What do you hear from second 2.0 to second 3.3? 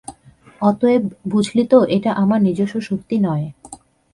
আমার নিজস্ব শক্তি